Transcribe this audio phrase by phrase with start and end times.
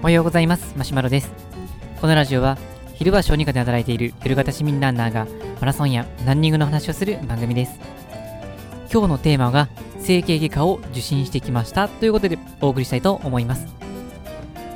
[0.00, 0.74] おはようございます。
[0.76, 1.32] マシュマロです。
[2.00, 2.58] このラジオは
[2.92, 5.26] 昼は小児科で働いている夜型市民ランナーが
[5.60, 7.78] マラソンやランニングの話をする番組です。
[8.92, 9.68] 今日のテーマが
[9.98, 13.66] 整形外科を受診してきましたということでお送りしたいと思います。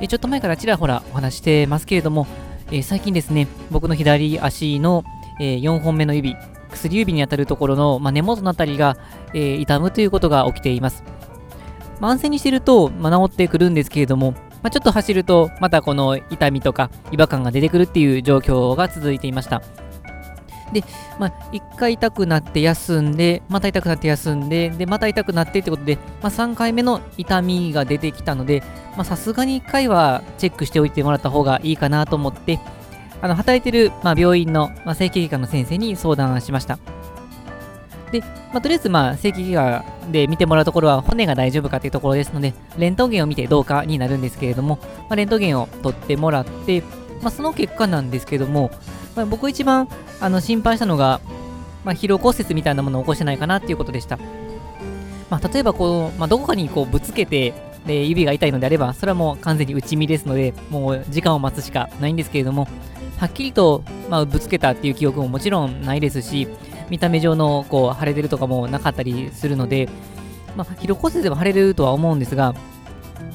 [0.07, 2.25] ちょっと前からちらほらお話してますけれども、
[2.71, 5.03] え最近ですね僕の左足の、
[5.39, 6.35] え4本目の指
[6.71, 8.97] 薬指に当たるところの、まあ、根元のあたりが、
[9.33, 11.03] えー、痛むということが起きています。
[11.99, 14.31] まあ、安静にしてると、まあ、治ってくるんですけれども、
[14.61, 19.61] まあ、ちょっと走ると、またこの痛みとか違和感が出てくるっていう状況が続いていました。
[20.73, 20.83] で、
[21.17, 28.63] まあ、1回痛くなって休んで、また痛くなって休んで、で、また痛くなってってことで、まあ、3回目の痛みが出てきたので、
[29.03, 32.59] さすがに1回はチェックしておいてもらった方がいいかなと思って、
[33.21, 36.79] あの働いてる、まあ、病院の、まあ、整形外科の先生に相談しました。
[38.11, 46.81] で、まあ、とりあえず、まあ、整形外科で見てもらうところは骨が大丈夫かというところですので、レントゲンを見てどうかになるんですけれども、まあ、レントゲンを取ってもらって、
[47.21, 48.71] まあ、その結果なんですけども、
[49.15, 49.87] まあ、僕一番
[50.19, 51.21] あの心配したのが、
[51.83, 54.17] まあ、疲労骨折みたいなものを起こしてないかなっていうことでした。
[55.29, 57.53] まあ、例えばこう、まあ、どこかにこうぶつけて、
[57.85, 62.67] で指が痛いのであれば、それはもう完全に内身ですので、もう時間を待つしかないんですけれども、
[63.17, 66.47] はっきりと、まあ、ぶつけたっていう記憶ももちろんないですし、
[66.89, 69.89] 見た目上のこう腫れてるとかもなかったりするので、
[70.55, 72.53] まあ、疲労骨折でも腫れるとは思うんですが、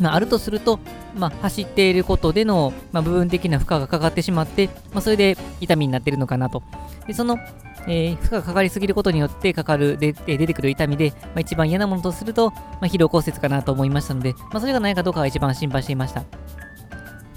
[0.00, 0.78] まあ、あるとすると、
[1.16, 6.62] まあ、走っていることでの、まあ、部分的な負荷がかかってしまって、まあ、それで痛みになってるのかなと。
[7.06, 7.38] でその、
[7.86, 16.24] えー、負荷がかかりすぎることによってかかるで出てくる痛みで、まあ、一番嫌なものとすると、まあ、疲労骨折かなと思いましたので、まあ、それがないかどうかが一番心配していました。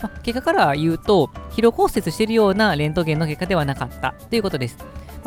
[0.01, 4.77] まあ、結果から言うと、疲労骨折しているようなレントゲンの結果ではなかったということです。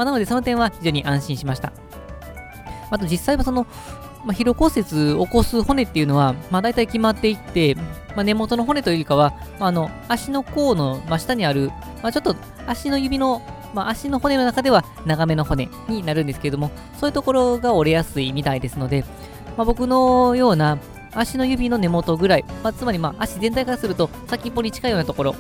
[0.01, 1.75] まあ、なので、その点は非常に安心しました。
[2.91, 3.67] あと、実際はその、
[4.25, 7.75] まあ、疲労骨折を起こす骨っていうのは、まあ、大体決まっていって、
[8.17, 11.69] まあ、根元の骨というよりかは、まあ、あの足の甲の真下にある、
[12.03, 12.35] まあ、ちょっと
[12.67, 13.43] 足の指の、
[13.75, 19.05] まあ、足の骨の中では長めの骨になるんですけれども、そういうところが折れやすいみたいですので、
[19.59, 20.79] まあ、僕のような
[21.13, 25.35] 足の指の根元ぐらい、まあ、つまりまあ足全体からすると先っぽに近いようなところ、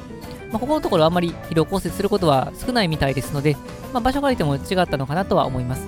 [0.50, 3.56] まあ、ここのところあんまり疲労骨折することは少ないみたいですので、
[3.93, 5.87] まあ、場所からいても違ったのかなとは思います。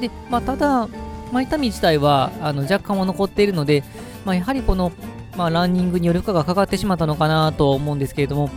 [0.00, 0.86] で、まあ、ただ、
[1.32, 3.84] まあ、痛み自体はあの若干は残っているので、
[4.24, 4.92] まあ、やはりこの、
[5.36, 8.50] まあ、ランニングによる負荷がかかってしまったのかなと思うんですけれども、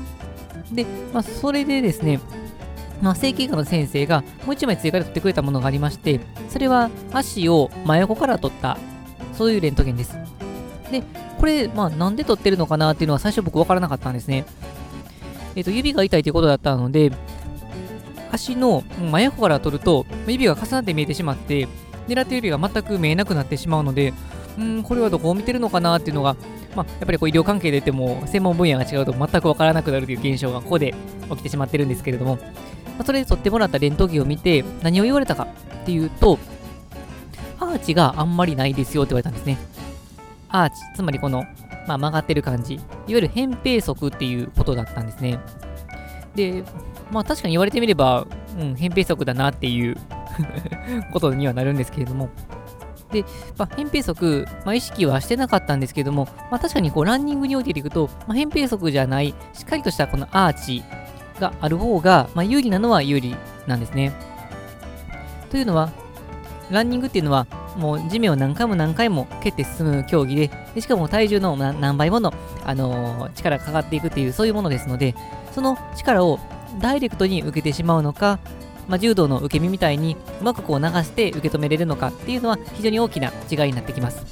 [0.72, 2.20] で、まあ、それでですね、
[3.02, 8.78] まあ、整形外科の先生がもう一枚追加で取ってくれたものがありまして、それは足を真横から取った
[9.34, 10.18] そういうレントゲンです。
[10.92, 11.04] で、
[11.40, 14.46] これ、まあ、なんで撮ってるのかなっていうのは最初僕分からなかったんですね。
[15.56, 17.12] えっ、ー、と、指が痛いということだったので、
[18.32, 21.68] 足の真横から撮ると、指が重なって見えてしまって、
[22.08, 24.14] 狙ってる指が全く見えなくなってしまうので、
[24.58, 26.36] うん、これはどこを見てるのかなっていうのが、
[26.76, 30.96] まあ、やっぱりこう医療関係で言っても、専門分野が違うと全く分からなくなるという現象がここで
[31.30, 32.42] 起きてしまってるんですけれども、ま
[33.00, 35.48] あ、それで撮ってもらったレントゲンを見て、何を言われたか
[35.82, 36.40] っていうと、
[37.60, 39.58] アーチがあんまりないですよって言われたんですね。
[40.54, 41.44] アーチ、つまりこの、
[41.88, 42.76] まあ、曲がってる感じ。
[42.76, 45.40] いわゆる扁平足っていうことだったんですね。
[46.36, 46.64] で、
[47.12, 48.28] まあ確かに言われてみれば、
[48.58, 49.98] うん、扁平足だなっていう
[51.12, 52.30] ことにはなるんですけれども。
[53.12, 53.26] で、
[53.58, 60.84] まあ、扁平足、まあ、意識はしてなかったんですけども、まあ、確かにこうランニングにおいていくと、まあ、扁平足じゃない、しっかりとしたこのアーチ
[61.40, 63.36] がある方が、まあ、有利なのは有利
[63.68, 64.12] なんですね。
[65.52, 65.92] というのは、
[66.72, 67.46] ランニングっていうのは、
[67.78, 75.16] もう地面を何回も何回も蹴って進む競技で、でしかも体重の何倍もの、あのー、力がかかっていくっていう、そういうものですので、
[75.54, 76.40] その力を
[76.80, 78.40] ダイレクトに受けてしまうのか、
[78.88, 84.26] まあ、柔道の受け身みたいにうまくこう流して受け止めれるのかっていうのは非常に大きな違いになってきます。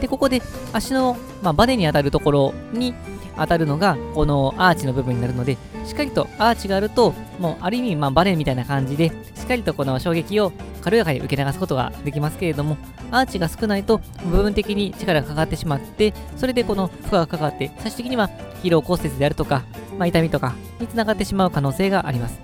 [0.00, 0.42] で、ここで
[0.72, 2.94] 足の、まあ、バネに当たるところに
[3.36, 12.76] 当たるのがこのアーチの部分になるので、しっかりとアーチがあると、もうある意味まあバネみたいな感じで、しっかりとこの衝撃を軽やかに受け流すことができますけれども、
[13.10, 18.30] アーチが少ないと部分的に力がかかってしまって、それでこの負荷がかかって、最終的には
[18.62, 19.62] 疲労骨折であるとか、
[19.98, 22.38] まあ、痛みとかにつながってしまう可能性があります。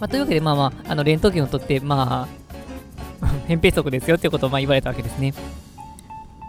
[0.00, 5.32] まあ、というわけで、まあまあ、あのレントゲンを取って、まあ、 扁平足ですよっていうことをまあ言われたわけですね。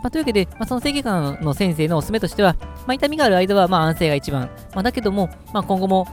[0.01, 2.55] まあ、というわけで、まあ、その整形外の先生のおすすめとしては、
[2.87, 4.49] まあ、痛みがある間はまあ安静が一番。
[4.73, 6.07] まあ、だけども、まあ、今後も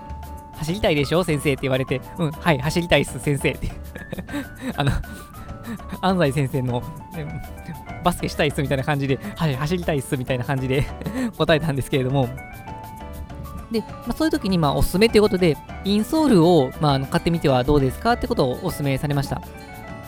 [0.55, 3.70] 走りたいでしょ先生って言われて、うん、はい、走りたいっす、先生って。
[4.77, 4.93] あの、
[6.01, 6.83] 安西先生の、
[8.03, 10.87] バスケしたいっすみたいな感じで、はい、走りたいっすみたいな感じで
[11.37, 12.29] 答えたんですけれども、
[13.71, 19.43] で、まあ、そういう時にまあおすすめということで、インソールをまあ買ってみてはどうですかってことをお勧めされました。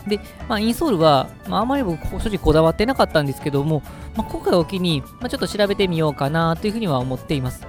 [0.07, 0.19] で、
[0.49, 3.83] まあ、インソールは、まあ、あまり僕、正直こだわってなかったんですけども、
[4.17, 7.67] まあ、今回を機に、まあ、ちょっと調べてみようかなというふうには思っています。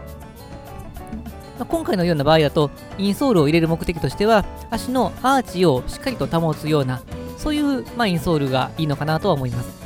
[1.64, 7.02] ま、今回のような場合だと、インソールを入れる目的としては、足のアーチをしっかりと保つような、
[7.38, 9.84] そういう、まあ、インソールがいいのかなとは思います。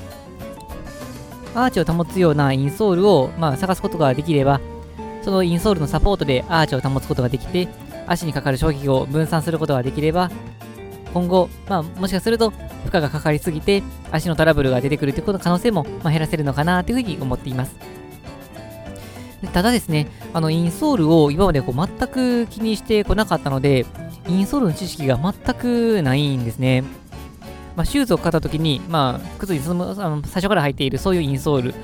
[1.56, 4.60] アーチを保つようなインソールを、まあ、探すことができれば、
[5.22, 7.68] そのインソールのサポートでアーチを保つことができて、
[8.08, 10.32] 足にかかる衝撃を分散することができれば、
[11.14, 12.56] 今後、まあ、もしかすると負
[12.94, 13.82] 荷がかかりすぎて
[14.12, 17.97] 足のトラブルが出てくるということ可能性も、まあ、減らせるのかなというふうに思っています。
[19.54, 23.86] ただですね、あのインソールを今までこう全く気にしてこなかったので、
[24.28, 26.84] インソールの知識が全くないんですね。
[27.76, 31.76] まあ、シューズを買った時に、まあ、靴にそのあの最初から入っているそういうインソール、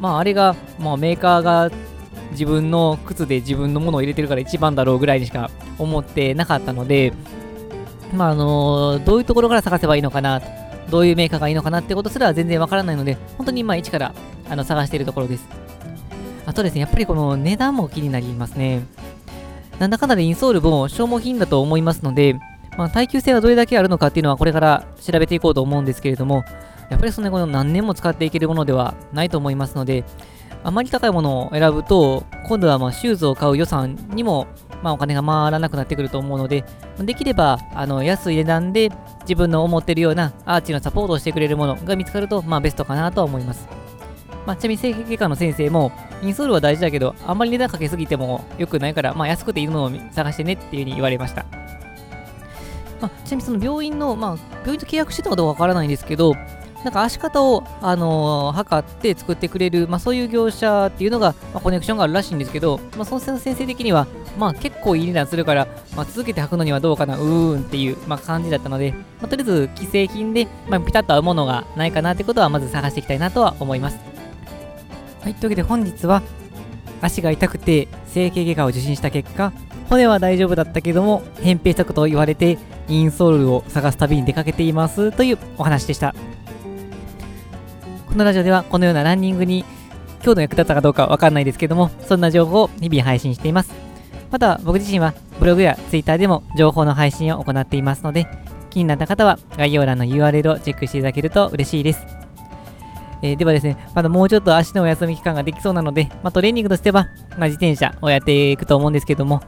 [0.00, 1.70] まあ、あれが、まあ、メーカーが
[2.30, 7.12] 自分の靴で自分のものを入れてるから一番だろうぐらいにしか思ってなかったので、
[8.14, 10.40] まあ、あのどういうところから探せばいいのかな、
[10.88, 14.14] どういうメーカーがいいのかなってことすら全然わからないので、本当にまあ一から
[14.48, 15.46] あの探しているところです。
[16.46, 18.82] あとですね、やっぱりこの値段も気になりますね。
[19.78, 22.38] なんだかんだでインソールも消耗品だと思いますので、
[22.76, 26.44] まあ、耐久性はどれだけあるのかっていうのはこれから調べていこうと思うんですけれども、
[26.90, 30.04] やっぱりそんなこの何年も使っていけるものではないと思いますので、
[30.64, 34.46] あまり高いものを選ぶと、今度はまシューズを買う予算にも
[34.82, 36.64] ま、お金が回らなくなってくると思うので、
[36.98, 38.90] できればあの安い値段で
[39.22, 43.81] 自分の思っているようなアーチのサポートをしてくれるものが見つかると、まあ、ベストかなとは思います。
[44.46, 45.92] まあ、ちなみに整形外科の先生も、
[46.22, 51.44] インソールは大事だけど、あんまり値段かけすぎても良くないから、まあ、安くていいのを探してねっていうふうに言われました。
[53.00, 56.34] まあ、ちなみにその病院の、まあ、病院と契約してたかどうかわからないんですけど、
[56.84, 64.06] なんか足方を、あのー、測って作ってくれる、まあ、そういう業者っていうのが、まあ、コネクションがあるらしいんですけど、まあ、その先生的には、
[64.36, 74.11] まあ、結構いい値段するから、まあ、続けて履くのにはどうかな、うーんっていう、まあ、感じだったので、まあ、とりあえず既製品で、まあ、ピタッと合うものがないかなってことは、まず探していきたいなとは思います。
[75.22, 76.22] はい、というわけで本日は、
[77.00, 79.52] 足が痛くて整形外科を受診した結果、
[79.88, 82.58] 骨は大丈夫だったけども、扁平足と言われて、
[82.88, 86.14] インソールを探す旅に出かけていますというお話でした。
[88.08, 89.64] このラジオではこのようなランニングに
[90.22, 93.72] 今日の役立ったかどうかわかんないですけども、そんな情報を日々配信しています。
[94.30, 98.26] また僕自身はブログや Twitter でも情報の配信を行っていますので、
[98.70, 102.21] 気になった方は概要欄の URL をチェックしていただけると嬉しいです。
[103.22, 107.08] えー、ではですね、まだもうちょっと足のお休み期間ができそうなので、まあ、トレーニングとしては、
[107.38, 109.40] まあ、自転車をやっていくと思うんですけども、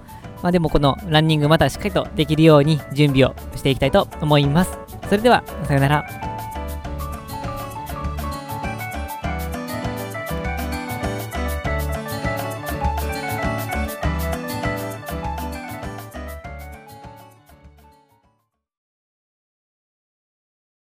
[0.42, 4.78] まあ、でもこのランニングまたしっかりとできるように準備をしていきたいと思います。
[5.08, 6.13] それでは、さよなら。